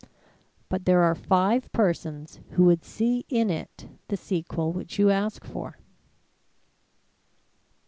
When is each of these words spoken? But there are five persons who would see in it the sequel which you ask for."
But 0.67 0.85
there 0.85 1.03
are 1.03 1.13
five 1.13 1.71
persons 1.73 2.39
who 2.53 2.63
would 2.65 2.83
see 2.83 3.23
in 3.29 3.51
it 3.51 3.87
the 4.07 4.17
sequel 4.17 4.73
which 4.73 4.97
you 4.97 5.11
ask 5.11 5.45
for." 5.45 5.77